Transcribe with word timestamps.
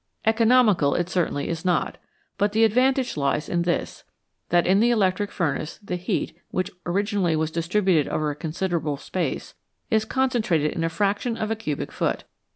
Economical 0.25 0.95
it 0.95 1.09
certainly 1.11 1.47
is 1.47 1.63
not, 1.63 1.99
but 2.39 2.53
the 2.53 2.63
advantage 2.63 3.15
lies 3.17 3.47
in 3.47 3.61
this, 3.61 4.03
that 4.49 4.65
in 4.65 4.79
the 4.79 4.89
electric 4.89 5.29
furnace 5.29 5.79
the 5.83 5.95
heat, 5.95 6.35
which 6.49 6.71
originally 6.87 7.35
was 7.35 7.51
distributed 7.51 8.07
over 8.11 8.31
a 8.31 8.35
considerable 8.35 8.97
space, 8.97 9.53
is 9.91 10.03
concentrated 10.03 10.71
in 10.71 10.83
a 10.83 10.89
fraction 10.89 11.37
of 11.37 11.51
a 11.51 11.55
cubic 11.55 11.91
foot. 11.91 12.23